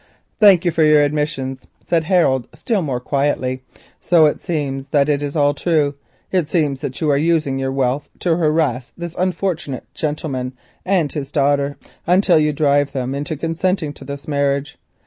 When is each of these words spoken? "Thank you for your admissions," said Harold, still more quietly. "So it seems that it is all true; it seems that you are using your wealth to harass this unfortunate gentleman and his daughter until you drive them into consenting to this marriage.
"Thank 0.39 0.65
you 0.65 0.71
for 0.71 0.81
your 0.81 1.03
admissions," 1.03 1.67
said 1.83 2.05
Harold, 2.05 2.47
still 2.55 2.81
more 2.81 2.99
quietly. 2.99 3.61
"So 3.99 4.25
it 4.25 4.41
seems 4.41 4.89
that 4.89 5.07
it 5.09 5.21
is 5.21 5.35
all 5.35 5.53
true; 5.53 5.93
it 6.31 6.47
seems 6.47 6.81
that 6.81 6.99
you 6.99 7.11
are 7.11 7.17
using 7.17 7.59
your 7.59 7.71
wealth 7.71 8.09
to 8.21 8.35
harass 8.37 8.91
this 8.97 9.13
unfortunate 9.19 9.85
gentleman 9.93 10.53
and 10.85 11.11
his 11.11 11.31
daughter 11.31 11.77
until 12.07 12.39
you 12.39 12.51
drive 12.51 12.93
them 12.93 13.13
into 13.13 13.37
consenting 13.37 13.93
to 13.93 14.03
this 14.03 14.27
marriage. 14.27 14.79